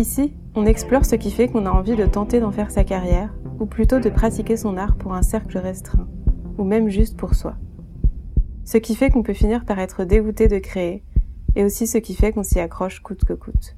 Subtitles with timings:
[0.00, 3.34] Ici, on explore ce qui fait qu'on a envie de tenter d'en faire sa carrière,
[3.58, 6.08] ou plutôt de pratiquer son art pour un cercle restreint,
[6.56, 7.56] ou même juste pour soi.
[8.64, 11.04] Ce qui fait qu'on peut finir par être dégoûté de créer,
[11.54, 13.76] et aussi ce qui fait qu'on s'y accroche coûte que coûte.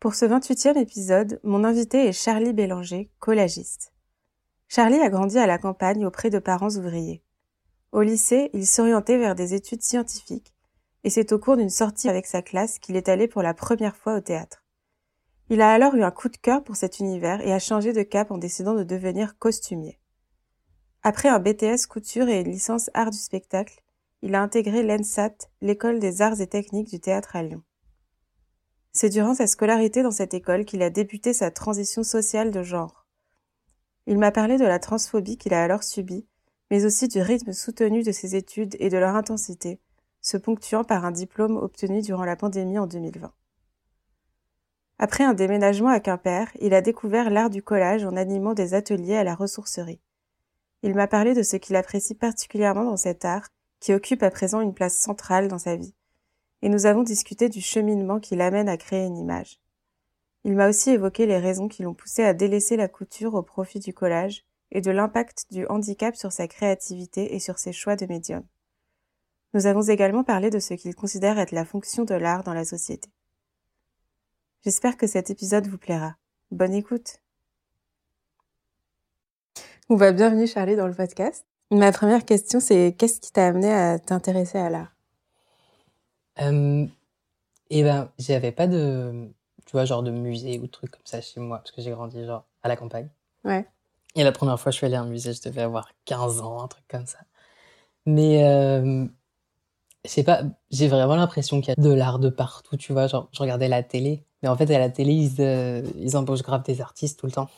[0.00, 3.92] Pour ce 28e épisode, mon invité est Charlie Bélanger, collagiste.
[4.66, 7.22] Charlie a grandi à la campagne auprès de parents ouvriers.
[7.92, 10.54] Au lycée, il s'orientait vers des études scientifiques
[11.04, 13.96] et c'est au cours d'une sortie avec sa classe qu'il est allé pour la première
[13.96, 14.64] fois au théâtre.
[15.50, 18.02] Il a alors eu un coup de cœur pour cet univers et a changé de
[18.02, 19.98] cap en décidant de devenir costumier.
[21.02, 23.82] Après un BTS couture et une licence art du spectacle,
[24.22, 27.62] il a intégré l'ENSAT, l'école des arts et techniques du théâtre à Lyon.
[28.92, 33.06] C'est durant sa scolarité dans cette école qu'il a débuté sa transition sociale de genre.
[34.06, 36.26] Il m'a parlé de la transphobie qu'il a alors subie,
[36.70, 39.80] mais aussi du rythme soutenu de ses études et de leur intensité,
[40.22, 43.32] se ponctuant par un diplôme obtenu durant la pandémie en 2020.
[44.98, 49.16] Après un déménagement à Quimper, il a découvert l'art du collage en animant des ateliers
[49.16, 50.00] à la ressourcerie.
[50.82, 53.48] Il m'a parlé de ce qu'il apprécie particulièrement dans cet art,
[53.80, 55.94] qui occupe à présent une place centrale dans sa vie,
[56.62, 59.58] et nous avons discuté du cheminement qui l'amène à créer une image.
[60.44, 63.80] Il m'a aussi évoqué les raisons qui l'ont poussé à délaisser la couture au profit
[63.80, 68.06] du collage et de l'impact du handicap sur sa créativité et sur ses choix de
[68.06, 68.44] médium.
[69.54, 72.64] Nous avons également parlé de ce qu'il considère être la fonction de l'art dans la
[72.64, 73.10] société.
[74.64, 76.16] J'espère que cet épisode vous plaira.
[76.50, 77.18] Bonne écoute.
[79.90, 81.44] On va bienvenue Charlie dans le podcast.
[81.70, 84.96] Ma première question, c'est qu'est-ce qui t'a amené à t'intéresser à l'art?
[86.40, 86.86] Euh,
[87.68, 89.28] Eh ben, j'avais pas de,
[89.66, 91.90] tu vois, genre de musée ou de trucs comme ça chez moi, parce que j'ai
[91.90, 93.08] grandi genre à la campagne.
[93.44, 93.66] Ouais.
[94.14, 96.62] Et la première fois, je suis allée à un musée, je devais avoir 15 ans,
[96.62, 97.18] un truc comme ça.
[98.06, 99.06] Mais euh,
[100.10, 103.06] sais pas, j'ai vraiment l'impression qu'il y a de l'art de partout, tu vois.
[103.06, 106.42] Genre, je regardais la télé, mais en fait, à la télé, ils, euh, ils embauchent
[106.42, 107.48] grave des artistes tout le temps.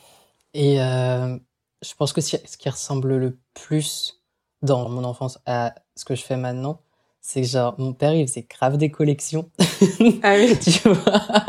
[0.53, 1.37] Et euh,
[1.81, 4.21] je pense que ce qui ressemble le plus
[4.61, 6.79] dans mon enfance à ce que je fais maintenant,
[7.21, 9.49] c'est que genre, mon père, il faisait grave des collections.
[10.23, 10.57] Ah oui.
[10.61, 11.45] tu vois?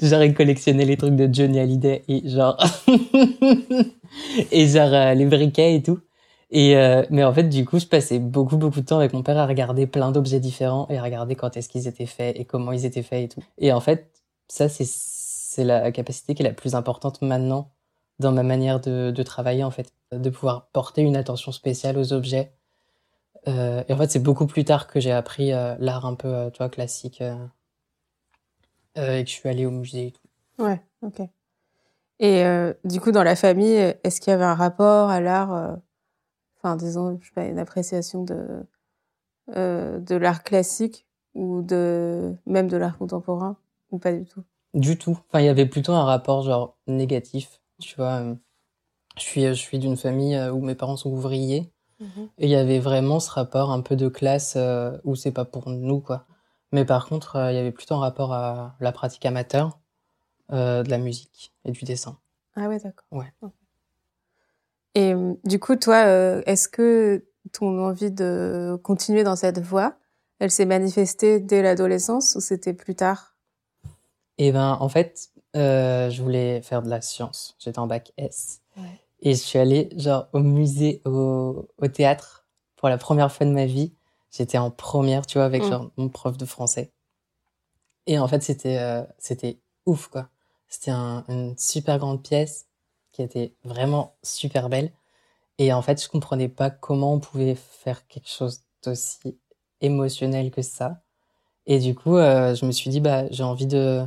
[0.00, 2.56] Genre il collectionnait les trucs de Johnny Hallyday et genre
[4.52, 6.00] et genre euh, les briquets et tout
[6.50, 9.22] et euh, mais en fait, du coup, je passais beaucoup beaucoup de temps avec mon
[9.22, 12.44] père à regarder plein d'objets différents et à regarder quand est-ce qu'ils étaient faits et
[12.44, 13.42] comment ils étaient faits et tout.
[13.58, 17.70] Et en fait, ça c'est c'est la capacité qui est la plus importante maintenant
[18.20, 22.12] dans ma manière de, de travailler en fait, de pouvoir porter une attention spéciale aux
[22.12, 22.52] objets.
[23.48, 26.28] Euh, et en fait, c'est beaucoup plus tard que j'ai appris euh, l'art un peu,
[26.28, 27.36] euh, tu vois, classique euh,
[28.96, 30.62] et que je suis allée au musée et tout.
[30.62, 31.22] Ouais, ok.
[32.22, 32.44] Et
[32.84, 35.78] du coup, dans la famille, est-ce qu'il y avait un rapport à l'art
[36.62, 38.64] enfin disons je sais pas une appréciation de
[39.56, 43.56] euh, de l'art classique ou de même de l'art contemporain
[43.90, 44.44] ou pas du tout?
[44.74, 45.18] Du tout.
[45.28, 48.22] Enfin il y avait plutôt un rapport genre négatif tu vois
[49.16, 52.04] je suis je suis d'une famille euh, où mes parents sont ouvriers mmh.
[52.38, 55.44] et il y avait vraiment ce rapport un peu de classe euh, où c'est pas
[55.44, 56.26] pour nous quoi.
[56.72, 59.78] Mais par contre euh, il y avait plutôt un rapport à la pratique amateur
[60.52, 62.18] euh, de la musique et du dessin.
[62.54, 63.06] Ah ouais d'accord.
[63.10, 63.32] Ouais.
[63.42, 63.59] Okay.
[64.94, 65.14] Et
[65.44, 69.94] du coup, toi, euh, est-ce que ton envie de continuer dans cette voie,
[70.38, 73.36] elle s'est manifestée dès l'adolescence ou c'était plus tard?
[74.38, 77.56] Eh ben, en fait, euh, je voulais faire de la science.
[77.58, 78.60] J'étais en bac S.
[78.76, 79.00] Ouais.
[79.20, 82.46] Et je suis allée genre au musée, au, au, théâtre
[82.76, 83.92] pour la première fois de ma vie.
[84.30, 85.68] J'étais en première, tu vois, avec mmh.
[85.68, 86.90] genre mon prof de français.
[88.06, 90.28] Et en fait, c'était euh, c'était ouf quoi.
[90.68, 92.66] C'était un, une super grande pièce
[93.20, 94.92] qui était vraiment super belle.
[95.58, 99.38] Et en fait, je comprenais pas comment on pouvait faire quelque chose d'aussi
[99.82, 101.02] émotionnel que ça.
[101.66, 104.04] Et du coup, euh, je me suis dit, bah, j'ai envie de,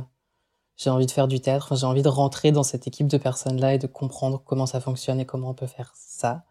[0.76, 1.76] j'ai envie de faire du théâtre.
[1.76, 5.20] J'ai envie de rentrer dans cette équipe de personnes-là et de comprendre comment ça fonctionne
[5.20, 6.42] et comment on peut faire ça.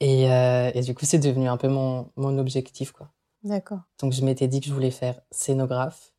[0.00, 3.08] Et, euh, et du coup, c'est devenu un peu mon, mon objectif, quoi.
[3.44, 3.80] D'accord.
[4.00, 6.12] Donc, je m'étais dit que je voulais faire scénographe.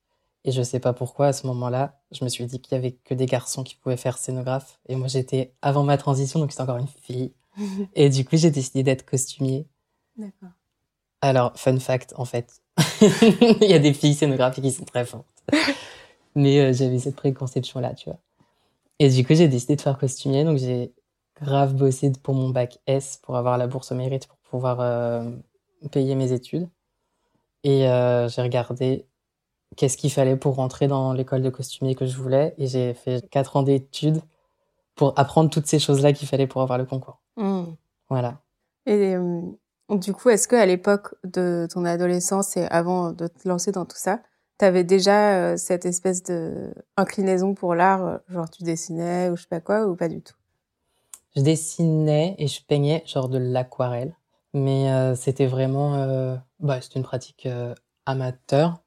[0.46, 2.94] Et je sais pas pourquoi, à ce moment-là, je me suis dit qu'il y avait
[3.04, 4.80] que des garçons qui pouvaient faire scénographe.
[4.88, 7.34] Et moi, j'étais avant ma transition, donc j'étais encore une fille.
[7.96, 9.68] et du coup, j'ai décidé d'être costumier.
[10.18, 10.50] D'accord.
[11.22, 12.62] Alors, fun fact, en fait.
[13.62, 15.28] Il y a des filles scénographiques qui sont très fortes.
[16.36, 18.20] Mais euh, j'avais cette préconception-là, tu vois.
[19.00, 20.44] Et du coup, j'ai décidé de faire costumier.
[20.44, 20.94] Donc, j'ai
[21.42, 25.30] grave bossé pour mon bac S pour avoir la bourse au mérite pour pouvoir euh,
[25.92, 26.70] payer mes études.
[27.64, 29.06] Et euh, j'ai regardé
[29.76, 32.54] qu'est-ce qu'il fallait pour rentrer dans l'école de costumier que je voulais.
[32.58, 34.22] Et j'ai fait quatre ans d'études
[34.96, 37.22] pour apprendre toutes ces choses-là qu'il fallait pour avoir le concours.
[37.38, 37.64] Mmh.
[38.10, 38.42] Voilà.
[38.86, 39.42] Et euh,
[39.90, 43.98] du coup, est-ce qu'à l'époque de ton adolescence et avant de te lancer dans tout
[43.98, 44.22] ça,
[44.60, 49.38] tu avais déjà euh, cette espèce de inclinaison pour l'art, euh, genre tu dessinais ou
[49.38, 50.36] je sais pas quoi, ou pas du tout?
[51.36, 54.14] Je dessinais et je peignais genre de l'aquarelle,
[54.54, 57.48] mais euh, c'était vraiment, bah, c'était une pratique
[58.06, 58.82] amateur.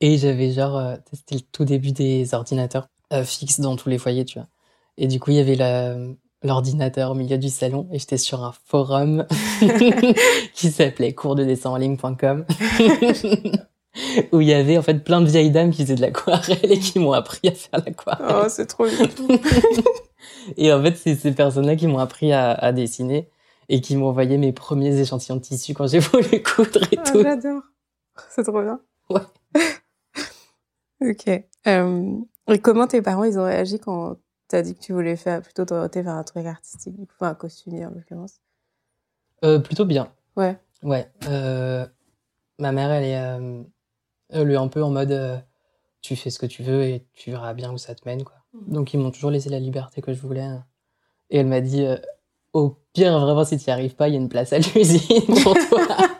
[0.00, 3.98] Et j'avais genre, euh, c'était le tout début des ordinateurs euh, fixes dans tous les
[3.98, 4.48] foyers, tu vois.
[4.96, 5.96] Et du coup, il y avait la,
[6.42, 9.26] l'ordinateur au milieu du salon et j'étais sur un forum
[10.54, 12.46] qui s'appelait coursdedessinenligne.com
[14.32, 16.78] où il y avait en fait plein de vieilles dames qui faisaient de l'aquarelle et
[16.78, 18.42] qui m'ont appris à faire l'aquarelle.
[18.44, 19.08] Oh, c'est trop bien.
[20.56, 23.28] et en fait, c'est ces personnes-là qui m'ont appris à, à, dessiner
[23.68, 27.10] et qui m'ont envoyé mes premiers échantillons de tissu quand j'ai voulu coudre et oh,
[27.10, 27.22] tout.
[27.22, 27.62] J'adore.
[28.30, 28.80] C'est trop bien.
[29.10, 29.20] Ouais.
[31.00, 31.44] Ok.
[31.66, 32.12] Euh,
[32.48, 34.16] et comment tes parents, ils ont réagi quand
[34.48, 37.30] t'as dit que tu voulais faire plutôt t'orienter vers un truc artistique, du coup, enfin,
[37.30, 38.40] un costumier en l'occurrence?
[39.44, 40.12] Euh, Plutôt bien.
[40.36, 40.58] Ouais.
[40.82, 41.10] Ouais.
[41.28, 41.86] Euh,
[42.58, 43.66] ma mère, elle est,
[44.30, 45.42] elle est un peu en mode
[46.02, 48.36] tu fais ce que tu veux et tu verras bien où ça te mène, quoi.
[48.54, 48.72] Mhm.
[48.72, 50.40] Donc, ils m'ont toujours laissé la liberté que je voulais.
[50.42, 50.64] hein.
[51.28, 51.86] Et elle m'a dit
[52.52, 55.26] au pire, vraiment, si tu n'y arrives pas, il y a une place à l'usine
[55.42, 55.86] pour toi.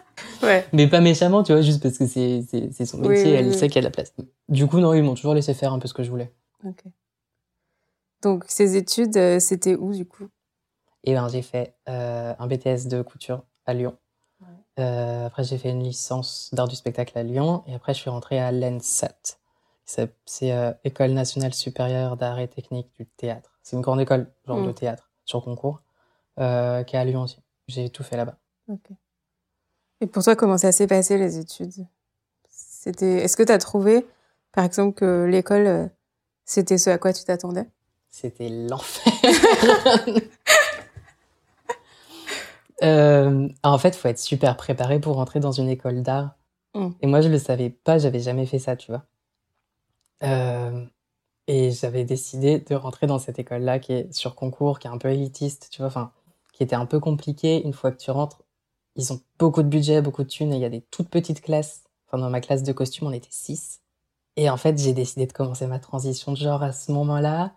[0.51, 0.67] Ouais.
[0.73, 2.43] Mais pas méchamment, tu vois, juste parce que c'est
[2.87, 3.55] son Oui, métier, oui, elle oui.
[3.55, 4.13] sait qu'il y a de la place.
[4.49, 6.33] Du coup, non, ils m'ont toujours laissé faire un peu ce que je voulais.
[6.65, 6.83] Ok.
[8.23, 10.29] Donc, ces études, euh, c'était où, du coup?
[11.05, 13.97] Et ben, j'ai fait euh, un BTS de couture à Lyon.
[14.79, 17.63] Euh, après, j'ai fait une licence d'art du spectacle à Lyon.
[17.67, 19.39] Et après, je suis rentrée à l'ENSAT.
[19.85, 20.13] C'est
[20.85, 23.59] École nationale supérieure d'art et technique du théâtre.
[23.63, 24.67] C'est une grande école, genre Mm.
[24.67, 25.83] de théâtre, sur concours,
[26.37, 27.39] qui est à Lyon aussi.
[27.69, 28.37] J'ai tout fait là-bas.
[28.69, 28.91] Ok.
[30.01, 31.87] Et pour toi, comment ça s'est passé, les études?
[32.49, 33.25] C'était.
[33.25, 34.07] Est-ce que tu as trouvé,
[34.53, 35.87] par exemple, que l'école, euh,
[36.45, 37.69] c'était ce à quoi tu t'attendais?
[38.11, 39.13] C'était l'enfer.
[42.83, 46.37] Euh, en fait, faut être super préparé pour rentrer dans une école d'art.
[46.75, 46.89] Mm.
[47.03, 49.05] Et moi, je le savais pas, j'avais jamais fait ça, tu vois.
[50.23, 50.87] Euh,
[51.47, 54.99] et j'avais décidé de rentrer dans cette école-là qui est sur concours, qui est un
[54.99, 56.13] peu élitiste, tu vois, enfin,
[56.53, 57.63] qui était un peu compliquée.
[57.65, 58.41] Une fois que tu rentres,
[58.97, 61.41] ils ont beaucoup de budget, beaucoup de thunes, et il y a des toutes petites
[61.41, 61.85] classes.
[62.09, 63.81] Enfin, dans ma classe de costume, on était six.
[64.37, 67.53] Et en fait, j'ai décidé de commencer ma transition de genre à ce moment-là.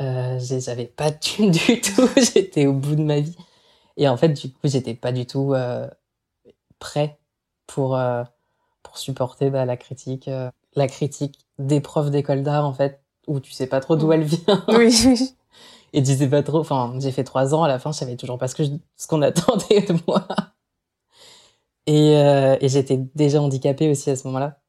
[0.00, 3.36] Euh, j'avais pas de thunes du tout, j'étais au bout de ma vie.
[3.96, 5.88] Et en fait, du coup, j'étais pas du tout euh,
[6.78, 7.18] prêt
[7.66, 8.24] pour, euh,
[8.82, 13.40] pour supporter bah, la critique, euh, la critique des profs d'école d'art, en fait, où
[13.40, 14.64] tu sais pas trop d'où elle vient.
[14.68, 15.34] Oui, oui.
[15.92, 18.16] Et tu sais pas trop, enfin, j'ai fait trois ans, à la fin, je savais
[18.16, 20.26] toujours pas ce que je- ce qu'on attendait de moi.
[21.88, 24.60] Et, euh, et j'étais déjà handicapée aussi à ce moment-là.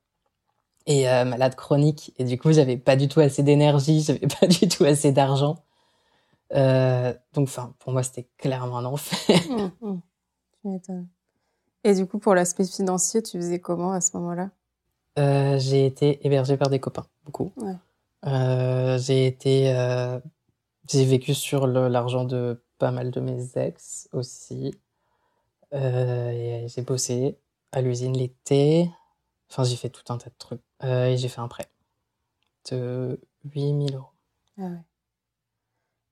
[0.85, 2.13] Et euh, malade chronique.
[2.17, 5.57] Et du coup, j'avais pas du tout assez d'énergie, j'avais pas du tout assez d'argent.
[6.53, 9.37] Euh, donc, enfin, pour moi, c'était clairement un enfer.
[10.61, 11.07] Tu m'étonnes.
[11.85, 14.49] Et du coup, pour l'aspect financier, tu faisais comment à ce moment-là?
[15.17, 17.53] Euh, j'ai été hébergée par des copains, beaucoup.
[17.55, 18.97] Ouais.
[18.99, 19.73] J'ai été,
[20.89, 24.73] j'ai vécu sur l'argent de pas mal de mes ex aussi.
[25.73, 27.37] Euh, et j'ai bossé
[27.71, 28.89] à l'usine l'été.
[29.49, 30.61] Enfin, j'ai fait tout un tas de trucs.
[30.83, 31.69] Euh, et j'ai fait un prêt
[32.71, 34.11] de 8000 euros.
[34.57, 34.83] Ah ouais.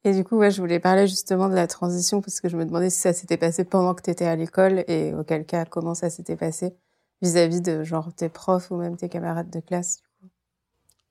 [0.04, 2.66] Et du coup, ouais, je voulais parler justement de la transition parce que je me
[2.66, 5.96] demandais si ça s'était passé pendant que tu étais à l'école et auquel cas, comment
[5.96, 6.78] ça s'était passé
[7.22, 10.04] vis-à-vis de genre tes profs ou même tes camarades de classe.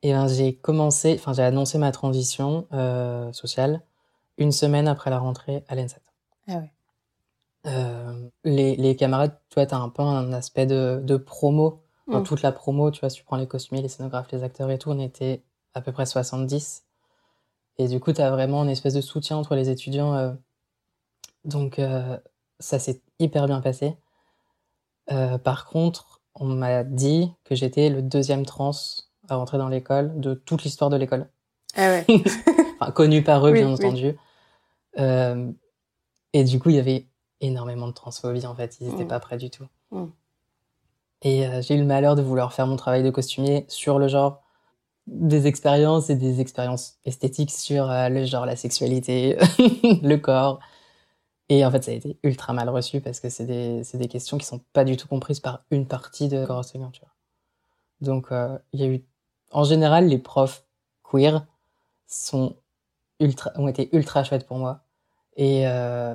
[0.02, 3.82] Et ben, j'ai commencé, enfin, j'ai annoncé ma transition euh, sociale
[4.38, 6.00] une semaine après la rentrée à l'ENSAT.
[6.48, 6.72] Ah ouais.
[7.66, 11.82] Euh, les, les camarades, tu vois, t'as un peu un aspect de, de promo.
[12.08, 12.24] Dans Mm.
[12.24, 14.78] toute la promo, tu vois, si tu prends les costumiers, les scénographes, les acteurs et
[14.78, 15.42] tout, on était
[15.74, 16.84] à peu près 70.
[17.78, 20.14] Et du coup, t'as vraiment une espèce de soutien entre les étudiants.
[20.14, 20.32] euh.
[21.44, 22.16] Donc, euh,
[22.60, 23.96] ça s'est hyper bien passé.
[25.10, 28.70] Euh, par contre, on m'a dit que j'étais le deuxième trans
[29.28, 31.28] à rentrer dans l'école de toute l'histoire de l'école.
[31.74, 32.06] Ah ouais.
[32.80, 34.16] Enfin, connu par eux, Oui, bien entendu.
[36.32, 37.06] Et du coup, il y avait
[37.40, 38.78] énormément de transphobie, en fait.
[38.80, 39.08] Ils n'étaient Mm.
[39.08, 39.66] pas prêts du tout.
[39.90, 40.06] Mm.
[41.22, 44.08] Et euh, j'ai eu le malheur de vouloir faire mon travail de costumier sur le
[44.08, 44.42] genre
[45.06, 49.38] des expériences et des expériences esthétiques sur euh, le genre, la sexualité,
[50.02, 50.58] le corps.
[51.48, 54.36] Et en fait, ça a été ultra mal reçu parce que c'est des, des, questions
[54.36, 57.12] qui sont pas du tout comprises par une partie de corps enseignant, tu vois.
[58.00, 59.04] Donc, euh, il y a eu,
[59.52, 60.64] en général, les profs
[61.04, 61.46] queer
[62.08, 62.56] sont
[63.20, 64.80] ultra, ont été ultra chouettes pour moi.
[65.36, 66.14] Et euh,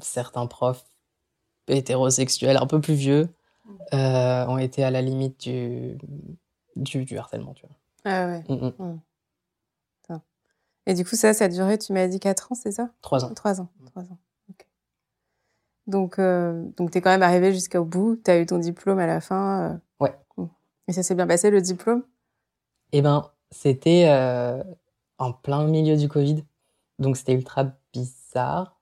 [0.00, 0.84] certains profs
[1.68, 3.28] hétérosexuels un peu plus vieux
[3.92, 5.98] euh, ont été à la limite du,
[6.76, 7.76] du, du harcèlement, tu vois.
[8.04, 8.44] Ah ouais.
[8.48, 8.74] Mm, mm.
[8.78, 9.00] Mm.
[10.88, 12.90] Et du coup, ça, ça a duré, tu m'as dit 4 ans, c'est ça?
[13.02, 13.34] 3 ans.
[13.34, 13.68] 3 ans.
[13.86, 14.18] 3 ans.
[15.88, 18.20] Donc, euh, donc tu es quand même arrivé jusqu'au bout.
[18.24, 19.72] Tu as eu ton diplôme à la fin.
[19.72, 19.76] Euh...
[20.00, 20.16] Ouais.
[20.88, 22.04] Et ça s'est bien passé, le diplôme?
[22.92, 24.08] Eh ben, c'était
[25.18, 26.44] en plein milieu du Covid.
[27.00, 28.75] Donc, c'était ultra bizarre.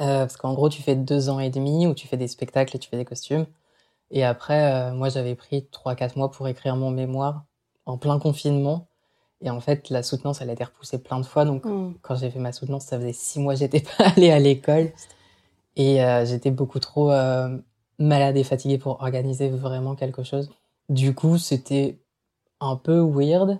[0.00, 2.76] Euh, parce qu'en gros, tu fais deux ans et demi où tu fais des spectacles
[2.76, 3.46] et tu fais des costumes.
[4.10, 7.44] Et après, euh, moi, j'avais pris 3-4 mois pour écrire mon mémoire
[7.86, 8.88] en plein confinement.
[9.42, 11.44] Et en fait, la soutenance, elle a été repoussée plein de fois.
[11.44, 11.94] Donc, mm.
[12.02, 14.92] quand j'ai fait ma soutenance, ça faisait six mois que j'étais pas allée à l'école.
[15.76, 17.56] Et euh, j'étais beaucoup trop euh,
[17.98, 20.50] malade et fatiguée pour organiser vraiment quelque chose.
[20.88, 21.98] Du coup, c'était
[22.60, 23.58] un peu weird.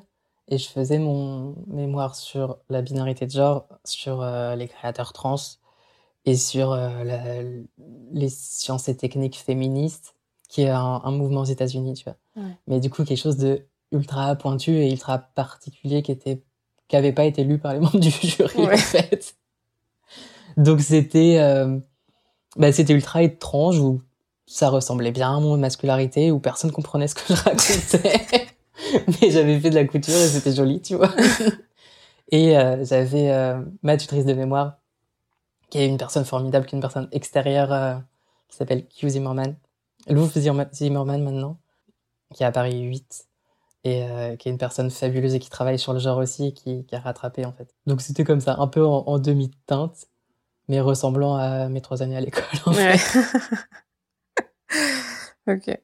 [0.48, 5.36] Et je faisais mon mémoire sur la binarité de genre, sur euh, les créateurs trans
[6.24, 7.42] et sur la,
[8.12, 10.14] les sciences et techniques féministes,
[10.48, 12.16] qui est un, un mouvement aux États-Unis, tu vois.
[12.36, 12.56] Ouais.
[12.66, 16.42] Mais du coup, quelque chose de ultra pointu et ultra particulier qui était
[16.88, 18.74] qui avait pas été lu par les membres du jury ouais.
[18.74, 19.36] en fait.
[20.56, 21.78] Donc c'était euh,
[22.56, 24.00] bah, c'était ultra étrange où
[24.46, 28.46] ça ressemblait bien à mon masculinité où personne comprenait ce que je racontais.
[29.20, 31.14] Mais j'avais fait de la couture et c'était joli, tu vois.
[32.30, 34.78] et euh, j'avais euh, ma tutrice de mémoire
[35.72, 37.94] qui est une personne formidable, qui est une personne extérieure euh,
[38.48, 39.56] qui s'appelle Q Zimmerman.
[40.06, 41.56] Lou Zimmerman maintenant,
[42.34, 43.26] qui est à Paris 8
[43.84, 46.52] et euh, qui est une personne fabuleuse et qui travaille sur le genre aussi et
[46.52, 47.74] qui, qui a rattrapé en fait.
[47.86, 50.08] Donc c'était comme ça, un peu en, en demi-teinte,
[50.68, 52.98] mais ressemblant à mes trois années à l'école en ouais.
[52.98, 53.20] fait.
[55.54, 55.80] ok.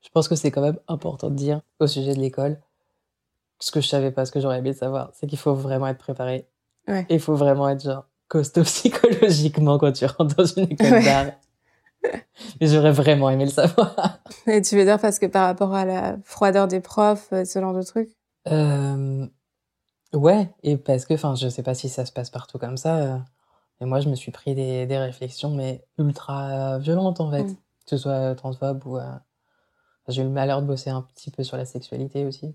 [0.00, 2.58] Je pense que c'est quand même important de dire au sujet de l'école
[3.58, 5.98] ce que je savais pas, ce que j'aurais aimé savoir, c'est qu'il faut vraiment être
[5.98, 6.48] préparé.
[6.88, 7.04] Ouais.
[7.10, 11.04] Et il faut vraiment être genre costaud psychologiquement quand tu rentres dans une école ouais.
[11.04, 11.26] d'art.
[12.60, 14.20] Mais j'aurais vraiment aimé le savoir.
[14.46, 17.58] Et tu veux dire parce que par rapport à la froideur des profs, euh, ce
[17.58, 18.10] genre de truc?
[18.48, 19.26] Euh,
[20.14, 22.98] Ouais, et parce que, enfin, je sais pas si ça se passe partout comme ça.
[22.98, 23.18] Euh,
[23.80, 27.44] mais moi, je me suis pris des, des réflexions, mais ultra violentes en fait.
[27.44, 27.54] Mm.
[27.54, 28.98] Que ce soit transphobe ou.
[28.98, 29.12] Euh...
[30.08, 32.54] J'ai eu le malheur de bosser un petit peu sur la sexualité aussi.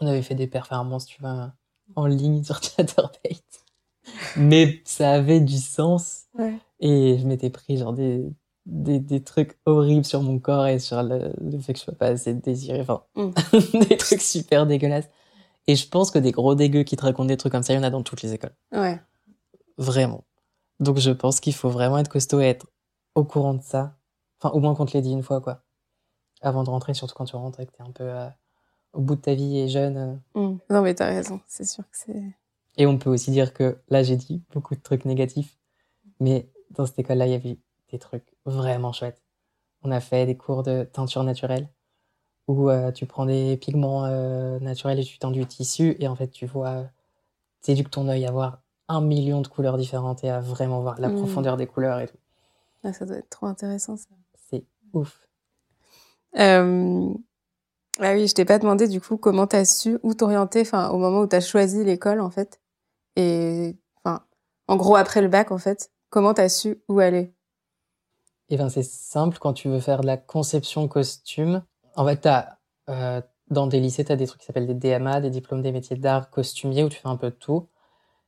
[0.00, 1.52] On avait fait des performances, tu vois,
[1.96, 3.40] en ligne sur Chatterbait.
[4.36, 6.24] mais ça avait du sens.
[6.38, 6.54] Ouais.
[6.80, 8.24] Et je m'étais pris genre des,
[8.66, 11.94] des, des, trucs horribles sur mon corps et sur le, le fait que je sois
[11.94, 12.80] pas assez désirée.
[12.80, 13.30] Enfin, mm.
[13.88, 15.08] des trucs super dégueulasses.
[15.66, 17.76] Et je pense que des gros dégueux qui te racontent des trucs comme ça, il
[17.76, 18.54] y en a dans toutes les écoles.
[18.72, 19.00] Ouais.
[19.78, 20.24] Vraiment.
[20.80, 22.66] Donc je pense qu'il faut vraiment être costaud et être
[23.14, 23.96] au courant de ça.
[24.40, 25.62] Enfin, au moins qu'on te l'ait dit une fois, quoi.
[26.40, 28.28] Avant de rentrer, surtout quand tu rentres et que t'es un peu euh,
[28.94, 30.20] au bout de ta vie et jeune.
[30.34, 30.40] Euh...
[30.40, 30.58] Mm.
[30.70, 31.40] Non, mais t'as raison.
[31.46, 32.22] C'est sûr que c'est...
[32.80, 35.58] Et on peut aussi dire que là, j'ai dit beaucoup de trucs négatifs.
[36.18, 37.58] Mais dans cette école-là, il y avait
[37.92, 39.22] des trucs vraiment chouettes.
[39.82, 41.68] On a fait des cours de teinture naturelle
[42.48, 46.16] où euh, tu prends des pigments euh, naturels et tu tends du tissu et en
[46.16, 46.86] fait tu vois,
[47.60, 51.10] t'éduques ton œil à voir un million de couleurs différentes et à vraiment voir la
[51.10, 51.16] mmh.
[51.16, 52.16] profondeur des couleurs et tout.
[52.82, 54.08] Ah, ça doit être trop intéressant ça.
[54.48, 55.28] C'est ouf.
[56.38, 57.12] Euh...
[57.98, 60.96] Ah oui, je t'ai pas demandé du coup comment t'as su où t'orienter, enfin au
[60.96, 62.59] moment où t'as choisi l'école en fait,
[63.20, 64.24] et enfin
[64.68, 67.34] en gros après le bac en fait, comment t'as su où aller?
[68.50, 71.62] Eh ben, c'est simple, quand tu veux faire de la conception costume,
[71.94, 72.58] en fait, as,
[72.88, 75.70] euh, dans des lycées, tu as des trucs qui s'appellent des DMA, des diplômes des
[75.70, 77.68] métiers d'art costumier, où tu fais un peu de tout.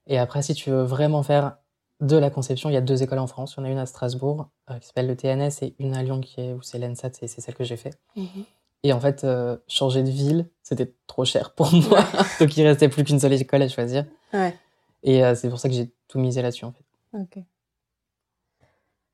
[0.07, 1.57] Et après, si tu veux vraiment faire
[2.01, 3.55] de la conception, il y a deux écoles en France.
[3.57, 6.03] Il y en a une à Strasbourg, euh, qui s'appelle le TNS, et une à
[6.05, 7.99] Lyon, qui est, où c'est l'ENSAT, c'est celle que j'ai fait.
[8.15, 8.45] Mm -hmm.
[8.85, 12.01] Et en fait, euh, changer de ville, c'était trop cher pour moi.
[12.41, 14.05] Donc, il restait plus qu'une seule école à choisir.
[14.33, 14.55] Ouais.
[15.03, 16.85] Et euh, c'est pour ça que j'ai tout misé là-dessus, en fait.
[17.19, 17.45] Ok.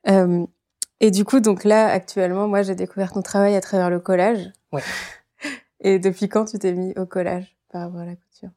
[0.09, 0.47] Euh,
[1.01, 4.51] et du coup, donc là, actuellement, moi, j'ai découvert ton travail à travers le collage.
[4.73, 4.83] Ouais.
[5.81, 8.51] Et depuis quand tu t'es mis au collage par rapport à la couture?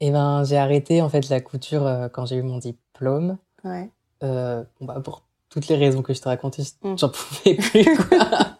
[0.00, 3.38] Eh ben, j'ai arrêté en fait la couture euh, quand j'ai eu mon diplôme.
[3.64, 3.90] Ouais.
[4.22, 6.98] Euh, bon, bah, pour toutes les raisons que je te racontais, mm.
[6.98, 8.58] j'en pouvais plus, quoi.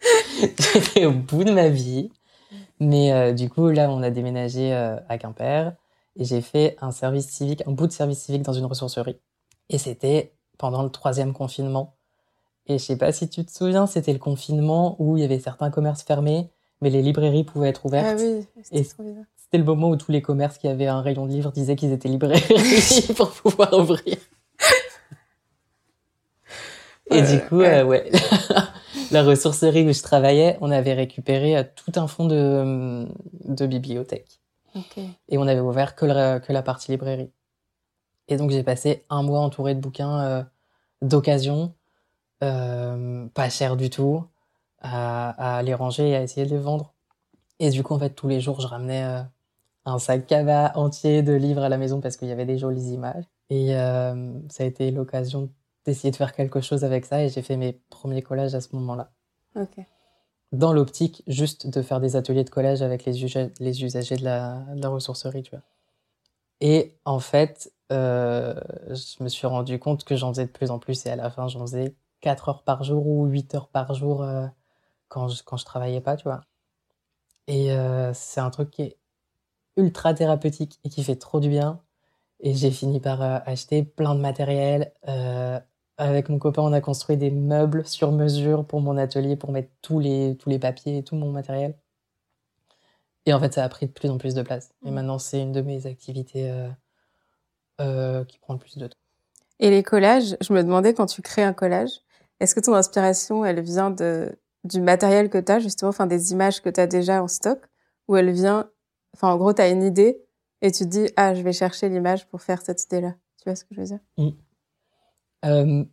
[0.40, 2.10] J'étais au bout de ma vie.
[2.80, 5.72] Mais euh, du coup, là, on a déménagé à Quimper
[6.18, 9.18] et j'ai fait un service civique, un bout de service civique dans une ressourcerie.
[9.70, 11.94] Et c'était pendant le troisième confinement.
[12.66, 15.38] Et je sais pas si tu te souviens, c'était le confinement où il y avait
[15.38, 18.18] certains commerces fermés, mais les librairies pouvaient être ouvertes.
[18.20, 21.30] Ah oui, et c'était le moment où tous les commerces qui avaient un rayon de
[21.30, 24.16] livres disaient qu'ils étaient librairies pour pouvoir ouvrir.
[27.10, 28.10] Et du coup, ouais,
[29.12, 33.06] la ressourcerie où je travaillais, on avait récupéré tout un fonds de,
[33.44, 34.40] de bibliothèque.
[35.28, 37.30] Et on avait ouvert que, que la partie librairie.
[38.28, 40.46] Et donc j'ai passé un mois entouré de bouquins
[41.00, 41.74] d'occasion,
[42.40, 44.24] pas cher du tout,
[44.80, 46.94] à, à les ranger et à essayer de les vendre.
[47.58, 49.22] Et du coup, en fait, tous les jours, je ramenais euh,
[49.84, 52.92] un sac cava entier de livres à la maison parce qu'il y avait des jolies
[52.92, 53.24] images.
[53.50, 55.50] Et euh, ça a été l'occasion
[55.84, 58.68] d'essayer de faire quelque chose avec ça et j'ai fait mes premiers collages à ce
[58.76, 59.10] moment-là.
[60.52, 65.42] Dans l'optique, juste de faire des ateliers de collage avec les, usagers de la, ressourcerie,
[65.42, 65.62] tu vois.
[66.60, 68.54] Et en fait, euh,
[68.88, 71.30] je me suis rendu compte que j'en faisais de plus en plus et à la
[71.30, 74.46] fin, j'en faisais 4 heures par jour ou 8 heures par jour euh,
[75.08, 76.40] quand, je, quand travaillais pas, tu vois.
[77.46, 78.98] Et euh, c'est un truc qui est
[79.76, 81.80] ultra thérapeutique et qui fait trop du bien.
[82.40, 84.92] Et j'ai fini par acheter plein de matériel.
[86.00, 89.52] Euh, avec mon copain, on a construit des meubles sur mesure pour mon atelier, pour
[89.52, 91.74] mettre tous les, tous les papiers et tout mon matériel.
[93.26, 94.72] Et en fait, ça a pris de plus en plus de place.
[94.84, 94.94] Et mmh.
[94.94, 96.50] maintenant, c'est une de mes activités
[97.78, 98.96] qui prend le plus de temps.
[99.60, 102.00] Et les collages, je me demandais quand tu crées un collage,
[102.40, 106.32] est-ce que ton inspiration, elle vient de, du matériel que tu as, justement, enfin des
[106.32, 107.58] images que tu as déjà en stock,
[108.06, 108.70] où elle vient,
[109.14, 110.22] enfin en gros, tu as une idée
[110.62, 113.14] et tu te dis, ah, je vais chercher l'image pour faire cette idée-là.
[113.38, 114.00] Tu vois ce que je veux dire?
[114.16, 114.30] Mmh.
[115.44, 115.84] Euh,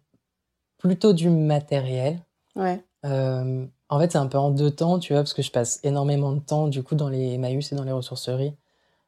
[0.78, 2.22] Plutôt du matériel.
[2.56, 2.84] Ouais.
[3.06, 5.80] Euh, en fait, c'est un peu en deux temps, tu vois, parce que je passe
[5.84, 8.56] énormément de temps, du coup, dans les Emmaüs et dans les ressourceries,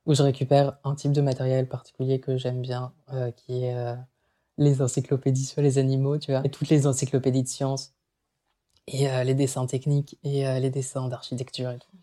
[0.06, 3.76] où je récupère un type de matériel particulier que j'aime bien, euh, qui est
[4.58, 7.94] les encyclopédies sur les animaux, tu vois, et toutes les encyclopédies de sciences
[8.88, 11.98] et les dessins techniques et les dessins d'architecture et tout.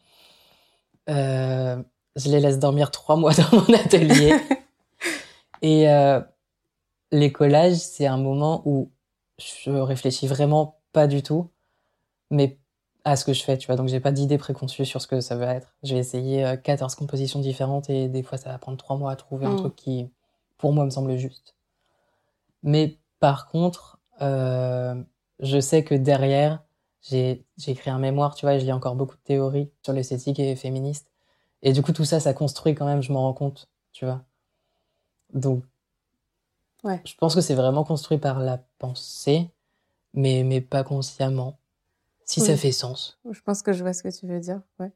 [1.09, 4.37] Je les laisse dormir trois mois dans mon atelier.
[5.63, 5.87] et
[7.15, 8.91] les collages, c'est un moment où
[9.39, 11.51] je réfléchis vraiment pas du tout,
[12.31, 12.59] mais
[13.05, 13.77] à ce que je fais, tu vois.
[13.77, 15.75] Donc j'ai pas d'idée préconçue sur ce que ça va être.
[15.83, 19.47] J'ai essayé 14 compositions différentes et des fois ça va prendre trois mois à trouver
[19.47, 19.59] un mm.
[19.59, 20.11] truc qui,
[20.59, 21.55] pour moi, me semble juste.
[22.63, 26.65] Mais par contre, je sais que derrière,
[27.03, 30.41] j'ai écrit un mémoire, tu vois, et je lis encore beaucoup de théories sur l'esthétique
[30.41, 31.13] et féministe.
[31.63, 34.23] Et du coup, tout ça, ça construit quand même, je m'en rends compte, tu vois.
[35.33, 35.63] Donc,
[36.85, 37.01] ouais.
[37.05, 39.51] je pense que c'est vraiment construit par la pensée,
[40.13, 41.59] mais, mais pas consciemment,
[42.25, 43.19] si ça fait sens.
[43.31, 44.93] Je pense que je vois ce que tu veux dire, ouais.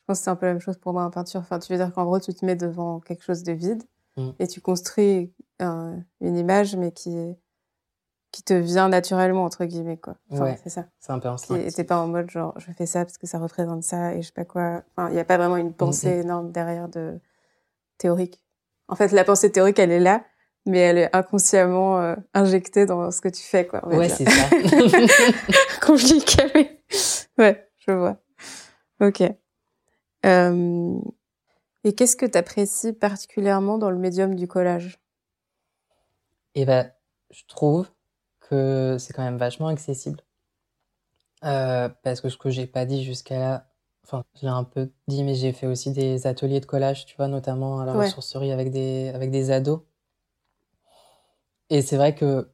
[0.00, 1.40] Je pense que c'est un peu la même chose pour moi en peinture.
[1.40, 3.82] Enfin, tu veux dire qu'en gros, tu te mets devant quelque chose de vide
[4.18, 4.30] mm.
[4.38, 7.38] et tu construis une image, mais qui est
[8.34, 10.16] qui te vient naturellement entre guillemets quoi.
[10.30, 10.86] ouais, c'est ça.
[10.98, 11.68] C'est un peu instinctif.
[11.68, 14.22] Et t'es pas en mode genre je fais ça parce que ça représente ça et
[14.22, 14.82] je sais pas quoi.
[14.90, 17.20] Enfin, il y a pas vraiment une pensée énorme derrière de
[17.96, 18.42] théorique.
[18.88, 20.24] En fait, la pensée théorique elle est là,
[20.66, 23.86] mais elle est inconsciemment euh, injectée dans ce que tu fais quoi.
[23.86, 24.48] Ouais, c'est ça.
[25.80, 26.42] Compliqué.
[26.54, 26.80] Mais...
[27.38, 28.16] Ouais, je vois.
[29.00, 29.22] Ok.
[30.24, 30.98] Euh...
[31.82, 35.00] Et qu'est-ce que tu apprécies particulièrement dans le médium du collage?
[36.54, 36.90] Eh ben,
[37.30, 37.88] je trouve
[38.40, 40.20] que c'est quand même vachement accessible.
[41.44, 43.66] Euh, parce que ce que j'ai pas dit jusqu'à là,
[44.04, 47.16] enfin, je l'ai un peu dit, mais j'ai fait aussi des ateliers de collage, tu
[47.16, 49.80] vois, notamment à la ressourcerie avec des, avec des ados.
[51.70, 52.50] Et c'est vrai que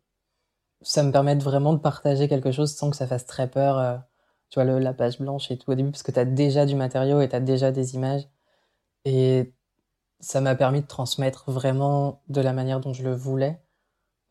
[0.82, 3.98] ça me permet vraiment de partager quelque chose sans que ça fasse très peur, euh,
[4.50, 6.66] tu vois, le, la page blanche et tout au début, parce que tu as déjà
[6.66, 8.28] du matériau et tu as déjà des images.
[9.04, 9.54] Et
[10.20, 13.62] ça m'a permis de transmettre vraiment de la manière dont je le voulais.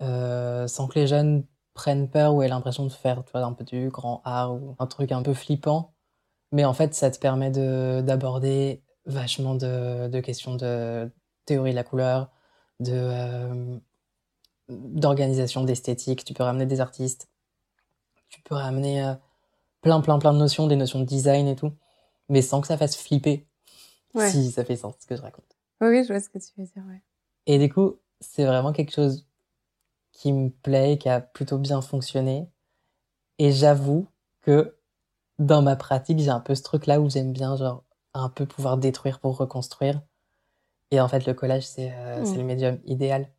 [0.01, 3.53] Euh, sans que les jeunes prennent peur ou aient l'impression de faire tu vois, un
[3.53, 5.93] peu du grand art ou un truc un peu flippant.
[6.51, 11.11] Mais en fait, ça te permet d'aborder vachement de, de, questions de
[11.45, 12.31] théorie de la couleur,
[12.79, 13.79] de euh,
[14.69, 16.23] d'organisation, d'esthétique.
[16.23, 17.27] Tu peux ramener des artistes,
[18.29, 19.13] tu peux ramener euh,
[19.81, 21.73] plein, plein, plein de notions, des notions de design et tout,
[22.29, 23.45] mais sans que ça fasse flipper.
[24.17, 25.55] Si ça fait sens ce que je raconte.
[25.81, 26.83] Oui, je vois ce que tu veux dire.
[26.87, 27.01] Ouais.
[27.45, 29.27] Et du coup, c'est vraiment quelque chose
[30.11, 32.49] qui me plaît, qui a plutôt bien fonctionné.
[33.37, 34.07] Et j'avoue
[34.41, 34.75] que
[35.37, 38.77] dans ma pratique, j'ai un peu ce truc-là où j'aime bien, genre, un peu pouvoir
[38.77, 40.01] détruire pour reconstruire.
[40.91, 42.45] Et en fait, le collage, c'est euh, le mm.
[42.45, 43.29] médium idéal.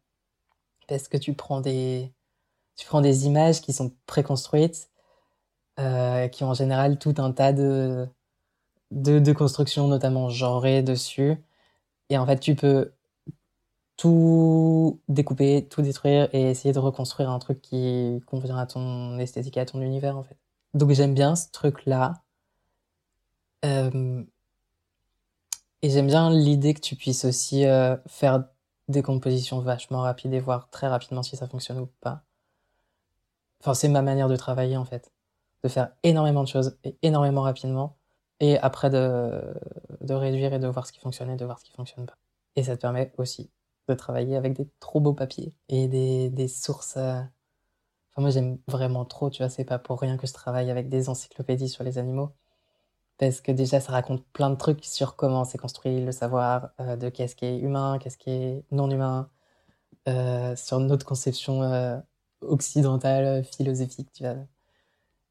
[0.91, 2.13] Parce que tu prends des,
[2.77, 4.91] tu prends des images qui sont préconstruites,
[5.79, 8.09] euh, qui ont en général tout un tas de,
[8.93, 11.37] de, de constructions, notamment genrées dessus.
[12.11, 12.93] Et en fait, tu peux
[13.97, 19.59] tout découper, tout détruire et essayer de reconstruire un truc qui convient à ton esthétique
[19.59, 20.39] et à ton univers en fait.
[20.75, 22.23] Donc j'aime bien ce truc-là.
[23.65, 24.25] Euh,
[25.83, 28.45] et j'aime bien l'idée que tu puisses aussi euh, faire
[28.91, 32.25] des compositions vachement rapides et voir très rapidement si ça fonctionne ou pas.
[33.61, 35.13] enfin, c'est ma manière de travailler en fait,
[35.65, 37.97] de faire énormément de choses et énormément rapidement,
[38.41, 39.55] et après de,
[40.01, 42.19] de réduire et de voir ce qui fonctionne et de voir ce qui fonctionne pas.
[42.57, 43.51] Et ça te permet aussi
[43.89, 46.97] de travailler avec des trop beaux papiers et des, des sources.
[46.97, 47.21] Euh,
[48.13, 50.89] enfin, moi, j'aime vraiment trop, tu vois, c'est pas pour rien que je travaille avec
[50.89, 52.31] des encyclopédies sur les animaux.
[53.21, 56.97] Parce que déjà, ça raconte plein de trucs sur comment c'est construit le savoir, euh,
[56.97, 59.29] de qu'est-ce qui est humain, qu'est-ce qui est non humain,
[60.09, 61.99] euh, sur notre conception euh,
[62.41, 64.25] occidentale, philosophique.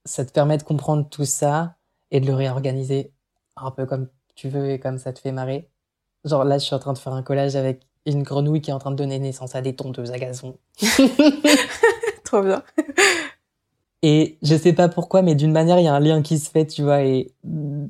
[0.06, 1.78] Ça te permet de comprendre tout ça
[2.12, 3.12] et de le réorganiser
[3.58, 5.71] un peu comme tu veux et comme ça te fait marrer.
[6.25, 8.73] Genre là, je suis en train de faire un collage avec une grenouille qui est
[8.73, 10.60] en train de donner naissance à des tondeuses à gazon.
[12.23, 12.63] Trop bien.
[14.01, 16.49] Et je sais pas pourquoi, mais d'une manière, il y a un lien qui se
[16.49, 17.89] fait, tu vois, et il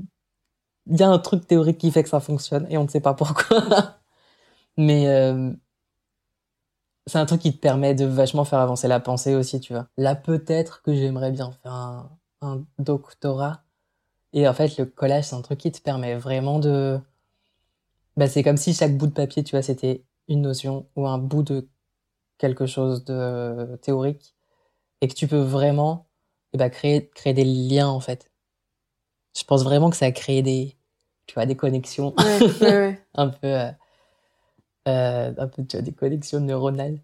[0.97, 3.13] y a un truc théorique qui fait que ça fonctionne, et on ne sait pas
[3.13, 3.99] pourquoi.
[4.77, 5.51] mais euh,
[7.07, 9.87] c'est un truc qui te permet de vachement faire avancer la pensée aussi, tu vois.
[9.97, 13.63] Là, peut-être que j'aimerais bien faire un, un doctorat.
[14.33, 16.99] Et en fait, le collage, c'est un truc qui te permet vraiment de...
[18.17, 21.17] Bah, c'est comme si chaque bout de papier, tu vois, c'était une notion ou un
[21.17, 21.67] bout de
[22.37, 24.35] quelque chose de théorique
[25.01, 26.07] et que tu peux vraiment
[26.53, 28.31] eh ben, créer, créer des liens, en fait.
[29.37, 30.75] Je pense vraiment que ça a créé des,
[31.27, 32.13] tu vois, des connexions.
[33.13, 33.71] un peu, euh,
[34.87, 36.99] euh, un peu, tu vois, des connexions neuronales.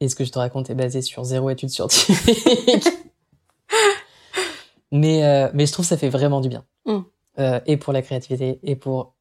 [0.00, 2.88] Et ce que je te raconte est basé sur zéro étude scientifique.
[4.92, 6.64] mais, euh, mais je trouve que ça fait vraiment du bien.
[6.86, 7.00] Mm.
[7.38, 9.14] Euh, et pour la créativité, et pour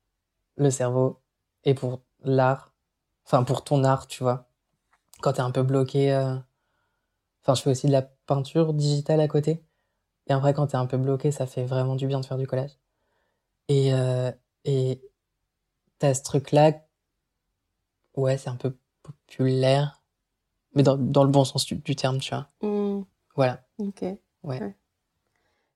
[0.56, 1.20] le cerveau,
[1.66, 2.74] et pour l'art.
[3.26, 4.48] Enfin, pour ton art, tu vois.
[5.22, 6.12] Quand t'es un peu bloqué.
[7.50, 9.64] Enfin, je fais aussi de la peinture digitale à côté.
[10.28, 12.46] Et après, quand t'es un peu bloqué, ça fait vraiment du bien de faire du
[12.46, 12.78] collage.
[13.70, 14.32] Et, euh,
[14.66, 15.02] et
[15.98, 16.74] t'as ce truc-là.
[18.16, 20.00] Ouais, c'est un peu populaire
[20.76, 22.48] mais dans, dans le bon sens du, terme, tu vois.
[22.62, 23.04] Mmh.
[23.36, 23.62] Voilà.
[23.80, 24.04] Ok.
[24.44, 24.76] Ouais.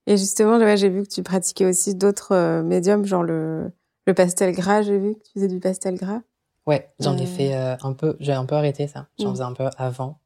[0.05, 3.71] Et justement, j'ai vu que tu pratiquais aussi d'autres euh, médiums, genre le,
[4.05, 6.21] le pastel gras, j'ai vu que tu faisais du pastel gras.
[6.65, 7.25] Ouais, j'en ai euh.
[7.25, 9.07] fait euh, un peu, j'ai un peu arrêté ça.
[9.19, 9.31] J'en mmh.
[9.31, 10.19] faisais un peu avant.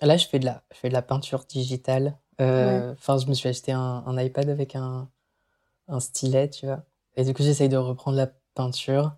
[0.00, 2.18] Là, je fais de la, je fais de la peinture digitale.
[2.98, 5.10] Enfin, je me suis acheté un, un iPad avec un,
[5.88, 6.84] un stylet, tu vois.
[7.16, 9.12] Et du coup, j'essaye de reprendre la peinture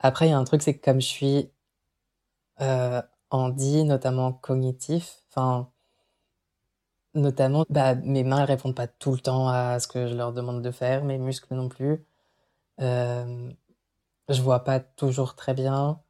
[0.00, 1.50] après, il y a un truc, c'est que comme je suis
[2.60, 3.02] euh,
[3.56, 5.72] dit, notamment cognitif, enfin,
[7.14, 10.32] notamment, bah, mes mains, elles répondent pas tout le temps à ce que je leur
[10.32, 12.04] demande de faire, mes muscles non plus.
[12.80, 13.50] Euh,
[14.30, 16.02] je vois pas toujours très bien.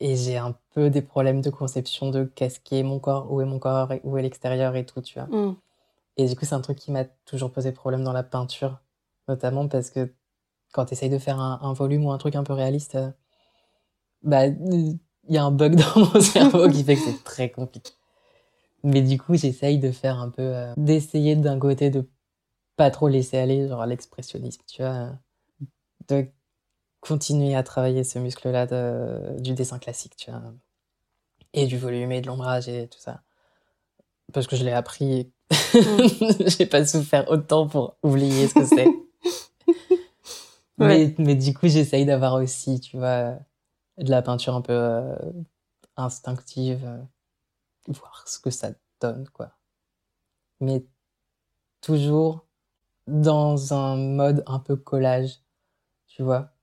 [0.00, 3.40] Et j'ai un peu des problèmes de conception de qu'est-ce qui est mon corps, où
[3.40, 5.28] est mon corps, où est l'extérieur et tout, tu vois.
[5.28, 5.56] Mmh.
[6.16, 8.80] Et du coup, c'est un truc qui m'a toujours posé problème dans la peinture,
[9.28, 10.12] notamment parce que
[10.72, 13.10] quand tu essayes de faire un, volume ou un truc un peu réaliste, euh,
[14.22, 17.92] bah, il y a un bug dans mon cerveau qui fait que c'est très compliqué.
[18.82, 22.08] Mais du coup, j'essaye de faire un peu, euh, d'essayer d'un côté de
[22.76, 25.12] pas trop laisser aller, genre l'expressionnisme, tu vois,
[26.08, 26.26] de
[27.06, 28.66] continuer à travailler ce muscle-là
[29.38, 30.42] du dessin classique, tu vois,
[31.52, 33.22] et du volume et de l'ombrage et tout ça.
[34.32, 36.46] Parce que je l'ai appris, mm.
[36.46, 38.86] j'ai pas souffert autant pour oublier ce que c'est.
[40.76, 43.38] Mais, mais du coup, j'essaye d'avoir aussi, tu vois,
[43.96, 45.14] de la peinture un peu euh,
[45.96, 46.98] instinctive, euh,
[47.86, 49.52] voir ce que ça donne, quoi.
[50.58, 50.84] Mais
[51.80, 52.48] toujours
[53.06, 55.44] dans un mode un peu collage,
[56.08, 56.53] tu vois,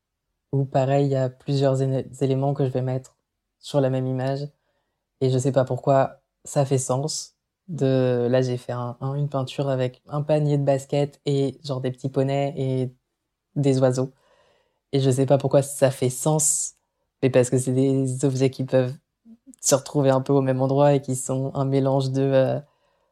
[0.51, 3.17] où pareil, il y a plusieurs éléments que je vais mettre
[3.59, 4.47] sur la même image,
[5.21, 7.35] et je sais pas pourquoi ça fait sens.
[7.67, 11.91] De là, j'ai fait un, une peinture avec un panier de baskets et genre des
[11.91, 12.93] petits poneys et
[13.55, 14.11] des oiseaux.
[14.91, 16.75] Et je sais pas pourquoi ça fait sens,
[17.21, 18.93] mais parce que c'est des objets qui peuvent
[19.61, 22.59] se retrouver un peu au même endroit et qui sont un mélange de, euh,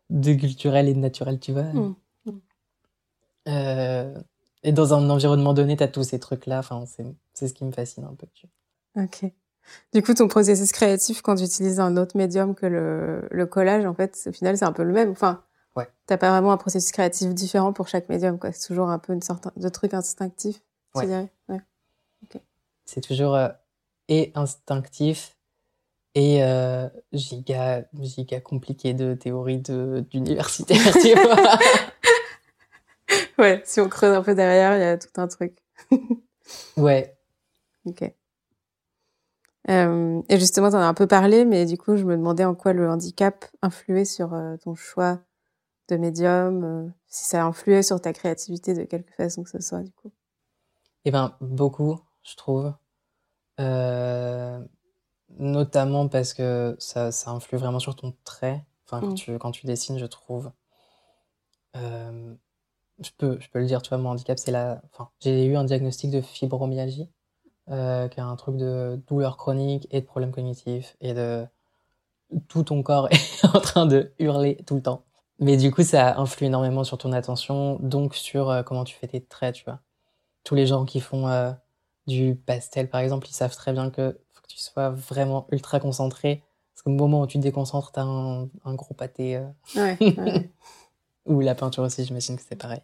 [0.09, 1.63] de culturel et de naturel, tu vois.
[1.63, 2.31] Mmh, mmh.
[3.47, 4.21] Euh,
[4.63, 6.59] et dans un environnement donné, tu as tous ces trucs-là.
[6.59, 6.85] Enfin,
[7.33, 8.27] c'est ce qui me fascine un peu.
[8.33, 8.47] Tu
[8.95, 9.03] vois.
[9.03, 9.31] Ok.
[9.93, 13.85] Du coup, ton processus créatif, quand tu utilises un autre médium que le, le collage,
[13.85, 15.11] en fait, au final, c'est un peu le même.
[15.11, 15.43] Enfin,
[15.75, 15.87] ouais.
[16.07, 18.51] t'as pas vraiment un processus créatif différent pour chaque médium, quoi.
[18.51, 20.61] C'est toujours un peu une sorte de truc instinctif,
[20.95, 21.31] tu dirais?
[21.47, 21.61] Ouais.
[22.85, 23.49] C'est toujours euh,
[24.07, 25.37] et instinctif
[26.15, 31.59] et euh, giga, giga compliqué de théorie d'universitaire, tu vois.
[33.39, 35.57] Ouais, si on creuse un peu derrière, il y a tout un truc.
[36.77, 37.17] ouais.
[37.85, 38.13] Ok.
[39.69, 42.45] Euh, et justement, tu en as un peu parlé, mais du coup, je me demandais
[42.45, 45.19] en quoi le handicap influait sur euh, ton choix
[45.89, 49.59] de médium, euh, si ça a influé sur ta créativité de quelque façon que ce
[49.59, 50.11] soit, du coup.
[51.05, 52.73] Eh ben, beaucoup je trouve.
[55.37, 58.65] Notamment parce que ça, ça influe vraiment sur ton trait.
[58.85, 59.15] Enfin, quand, Mm.
[59.15, 60.51] tu, quand tu dessines, je trouve.
[63.01, 64.81] Je peux, je peux le dire, tu vois, mon handicap, c'est la.
[64.91, 67.09] Enfin, j'ai eu un diagnostic de fibromyalgie,
[67.69, 71.45] euh, qui est un truc de douleur chronique et de problèmes cognitifs et de.
[72.47, 75.03] Tout ton corps est en train de hurler tout le temps.
[75.39, 79.07] Mais du coup, ça influe énormément sur ton attention, donc sur euh, comment tu fais
[79.07, 79.79] tes traits, tu vois.
[80.43, 81.51] Tous les gens qui font euh,
[82.07, 85.79] du pastel, par exemple, ils savent très bien que faut que tu sois vraiment ultra
[85.79, 86.43] concentré.
[86.73, 89.39] Parce qu'au moment où tu te déconcentres, t'as un, un gros pâté.
[89.75, 90.51] Ouais, ouais.
[91.25, 92.81] ou la peinture aussi, j'imagine que c'est pareil.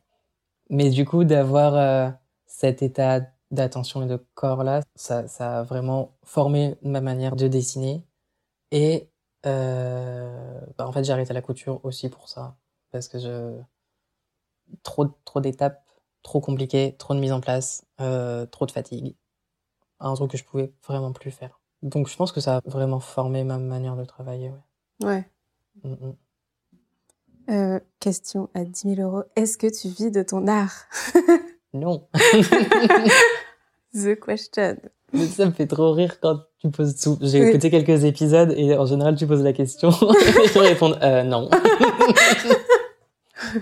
[0.69, 2.09] Mais du coup, d'avoir euh,
[2.47, 8.03] cet état d'attention et de corps-là, ça, ça a vraiment formé ma manière de dessiner.
[8.71, 9.09] Et
[9.47, 12.57] euh, bah, en fait, j'ai arrêté la couture aussi pour ça.
[12.91, 13.59] Parce que je...
[14.83, 15.83] trop, trop d'étapes,
[16.23, 19.15] trop compliqué, trop de mise en place, euh, trop de fatigue.
[19.99, 21.61] Un truc que je pouvais vraiment plus faire.
[21.83, 24.51] Donc je pense que ça a vraiment formé ma manière de travailler.
[25.01, 25.07] Ouais.
[25.07, 25.29] ouais.
[25.83, 26.15] Mm, mm.
[27.49, 29.23] Euh, question à 10 000 euros.
[29.35, 30.73] Est-ce que tu vis de ton art?
[31.73, 32.07] Non.
[33.93, 34.77] The question.
[35.29, 37.17] Ça me fait trop rire quand tu poses tout.
[37.21, 37.49] J'ai Oui.
[37.49, 39.89] écouté quelques épisodes et en général tu poses la question
[40.43, 41.49] et je réponds euh, non.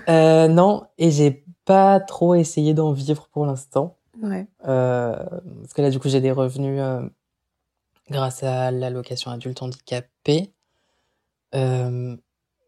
[0.08, 4.46] euh, non et j'ai pas trop essayé d'en vivre pour l'instant Ouais.
[4.68, 5.16] euh,
[5.62, 6.80] parce que là du coup j'ai des revenus
[8.10, 10.52] grâce à l'allocation adulte handicapé
[11.54, 12.16] euh,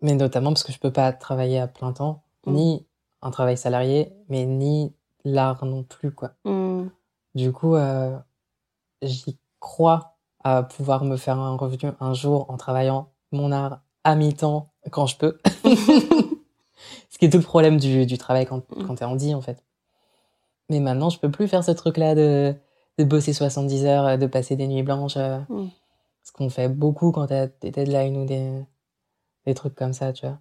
[0.03, 2.53] mais notamment parce que je peux pas travailler à plein temps Mm.
[2.53, 2.87] ni
[3.23, 6.33] un travail salarié mais ni l'art non plus quoi.
[6.45, 6.89] Hmm.
[7.35, 8.17] Du coup, euh,
[9.03, 14.15] j'y crois à pouvoir me faire un revenu un jour en travaillant mon art à
[14.15, 15.39] mi-temps quand je peux.
[17.11, 18.87] Ce qui est tout le problème du, du travail quand, Mm.
[18.87, 19.63] quand t'es en dit, en fait.
[20.69, 22.55] Mais maintenant, je peux plus faire ce truc-là de,
[22.99, 25.17] de bosser 70 heures, de passer des nuits blanches.
[25.17, 25.69] euh, Mm.
[26.23, 28.51] Ce qu'on fait beaucoup quand t'as des deadlines ou des,
[29.47, 30.41] des trucs comme ça, tu vois.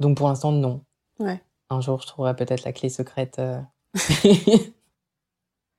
[0.00, 0.84] Donc pour l'instant, non.
[1.18, 1.42] Ouais.
[1.70, 3.38] Un jour, je trouverai peut-être la clé secrète.
[3.38, 3.60] euh.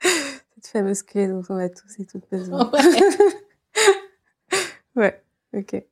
[0.02, 2.72] Cette fameuse clé dont on a tous et toutes besoin.
[2.82, 3.00] Ouais.
[4.96, 5.24] ouais,
[5.54, 5.86] ok.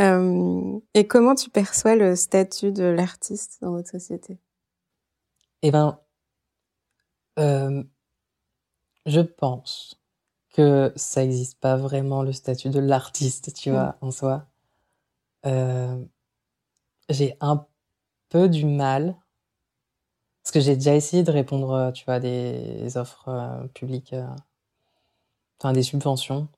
[0.00, 4.38] Euh, et comment tu perçois le statut de l'artiste dans notre société?
[5.62, 5.98] Eh ben,
[7.40, 7.82] euh,
[9.06, 10.00] je pense
[10.52, 13.72] que ça n'existe pas vraiment le statut de l'artiste, tu Mm.
[13.72, 14.46] vois, en soi.
[15.48, 16.04] Euh,
[17.08, 17.66] j'ai un
[18.28, 19.16] peu du mal,
[20.42, 24.14] parce que j'ai déjà essayé de répondre, euh, tu vois, à des offres euh, publiques,
[25.58, 26.48] enfin des subventions.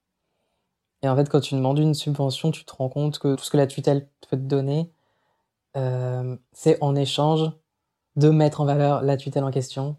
[1.03, 3.50] Et en fait, quand tu demandes une subvention, tu te rends compte que tout ce
[3.50, 4.92] que la tutelle peut te donner,
[6.53, 7.50] c'est en échange
[8.16, 9.96] de mettre en valeur la tutelle en question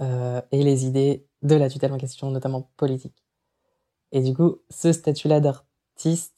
[0.00, 3.24] et les idées de la tutelle en question, notamment politique.
[4.12, 6.37] Et du coup, ce statut-là d'artiste,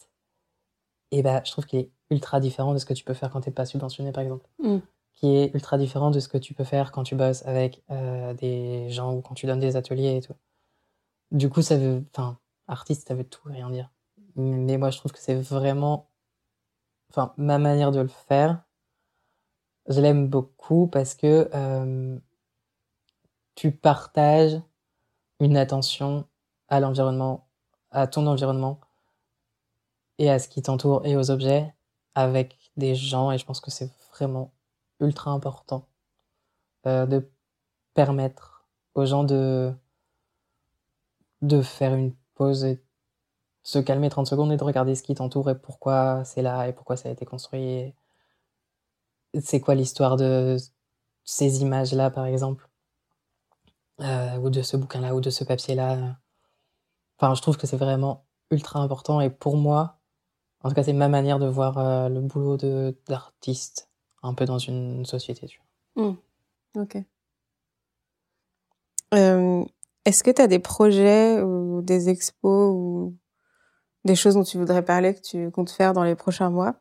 [1.11, 3.40] eh ben, je trouve qu'il est ultra différent de ce que tu peux faire quand
[3.40, 4.46] t'es pas subventionné, par exemple.
[4.59, 4.79] Mm.
[5.14, 8.33] Qui est ultra différent de ce que tu peux faire quand tu bosses avec euh,
[8.35, 10.35] des gens ou quand tu donnes des ateliers et tout.
[11.31, 13.90] Du coup, ça veut, enfin, artiste, ça veut tout et rien dire.
[14.37, 16.09] Mais moi, je trouve que c'est vraiment,
[17.11, 18.62] enfin, ma manière de le faire,
[19.88, 22.18] je l'aime beaucoup parce que euh,
[23.55, 24.61] tu partages
[25.40, 26.27] une attention
[26.68, 27.49] à l'environnement,
[27.90, 28.81] à ton environnement
[30.21, 31.75] et à ce qui t'entoure et aux objets
[32.15, 34.53] avec des gens et je pense que c'est vraiment
[35.01, 35.89] ultra important
[36.87, 37.29] euh, de
[37.95, 39.73] permettre aux gens de
[41.43, 42.83] de faire une pause et
[43.63, 46.73] se calmer 30 secondes et de regarder ce qui t'entoure et pourquoi c'est là et
[46.73, 47.95] pourquoi ça a été construit.
[49.41, 50.57] C'est quoi l'histoire de
[51.25, 52.69] ces images-là, par exemple,
[54.01, 56.17] euh, ou de ce bouquin-là, ou de ce papier-là.
[57.19, 60.00] Enfin, je trouve que c'est vraiment ultra important et pour moi,
[60.62, 62.57] en tout cas, c'est ma manière de voir euh, le boulot
[63.09, 63.88] d'artiste
[64.23, 65.46] un peu dans une société.
[65.46, 65.61] Tu
[65.96, 66.16] vois.
[66.77, 66.99] Ok.
[69.14, 69.64] Euh,
[70.05, 73.16] Est-ce que tu as des projets ou des expos ou
[74.05, 76.77] des choses dont tu voudrais parler que tu comptes faire dans les prochains mois?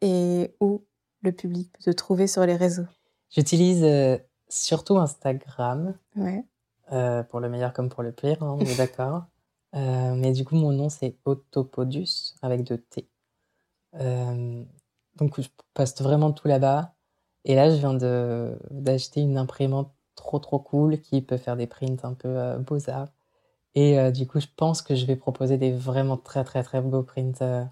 [0.00, 0.84] Et où
[1.22, 2.86] le public peut te trouver sur les réseaux?
[3.30, 6.44] J'utilise euh, surtout Instagram Ouais.
[7.30, 9.24] pour le meilleur comme pour le pire, hein, on est d'accord.
[9.74, 13.08] Euh, mais du coup, mon nom c'est Autopodus avec deux T.
[13.94, 14.64] Euh,
[15.16, 16.94] donc, je poste vraiment tout là-bas.
[17.44, 21.66] Et là, je viens de d'acheter une imprimante trop trop cool qui peut faire des
[21.66, 23.08] prints un peu euh, beaux-arts.
[23.74, 26.80] Et euh, du coup, je pense que je vais proposer des vraiment très très très
[26.80, 27.64] beaux prints euh,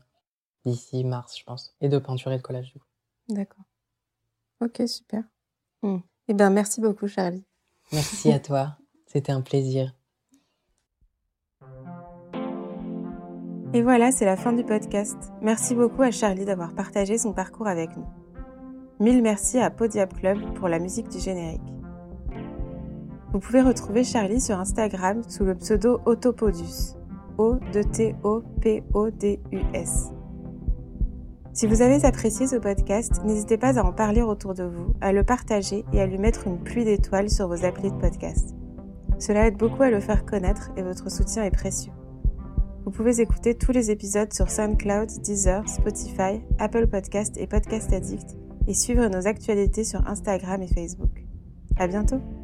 [0.64, 1.76] d'ici mars, je pense.
[1.80, 2.86] Et de peinture et de collage, du coup.
[3.28, 3.64] D'accord.
[4.60, 5.24] Ok, super.
[5.82, 5.98] Hmm.
[6.28, 7.44] Eh bien, merci beaucoup, Charlie.
[7.92, 8.76] Merci à toi.
[9.06, 9.94] C'était un plaisir.
[13.74, 15.16] Et voilà, c'est la fin du podcast.
[15.40, 18.04] Merci beaucoup à Charlie d'avoir partagé son parcours avec nous.
[19.00, 21.62] Mille merci à Podiap Club pour la musique du générique.
[23.32, 26.96] Vous pouvez retrouver Charlie sur Instagram sous le pseudo Autopodus.
[27.38, 28.12] O-T-O-P-O-D-U-S.
[31.54, 35.14] Si vous avez apprécié ce podcast, n'hésitez pas à en parler autour de vous, à
[35.14, 38.54] le partager et à lui mettre une pluie d'étoiles sur vos applis de podcast.
[39.18, 41.92] Cela aide beaucoup à le faire connaître et votre soutien est précieux.
[42.85, 48.37] Vous pouvez écouter tous les épisodes sur SoundCloud, Deezer, Spotify, Apple Podcast et Podcast Addict
[48.66, 51.25] et suivre nos actualités sur Instagram et Facebook.
[51.77, 52.41] À bientôt!